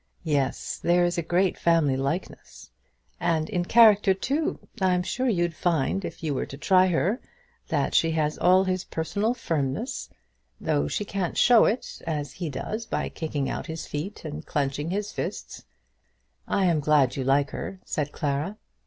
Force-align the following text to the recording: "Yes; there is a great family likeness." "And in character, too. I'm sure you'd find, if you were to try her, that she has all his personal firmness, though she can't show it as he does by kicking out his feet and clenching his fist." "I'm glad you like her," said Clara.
"Yes; 0.23 0.79
there 0.81 1.05
is 1.05 1.19
a 1.19 1.21
great 1.21 1.59
family 1.59 1.95
likeness." 1.95 2.71
"And 3.19 3.47
in 3.51 3.63
character, 3.65 4.15
too. 4.15 4.57
I'm 4.81 5.03
sure 5.03 5.29
you'd 5.29 5.53
find, 5.53 6.03
if 6.03 6.23
you 6.23 6.33
were 6.33 6.47
to 6.47 6.57
try 6.57 6.87
her, 6.87 7.21
that 7.67 7.93
she 7.93 8.09
has 8.13 8.35
all 8.39 8.63
his 8.63 8.83
personal 8.83 9.35
firmness, 9.35 10.09
though 10.59 10.87
she 10.87 11.05
can't 11.05 11.37
show 11.37 11.65
it 11.65 12.01
as 12.07 12.31
he 12.31 12.49
does 12.49 12.87
by 12.87 13.09
kicking 13.09 13.47
out 13.47 13.67
his 13.67 13.85
feet 13.85 14.25
and 14.25 14.43
clenching 14.43 14.89
his 14.89 15.11
fist." 15.11 15.65
"I'm 16.47 16.79
glad 16.79 17.15
you 17.15 17.23
like 17.23 17.51
her," 17.51 17.79
said 17.85 18.11
Clara. 18.11 18.57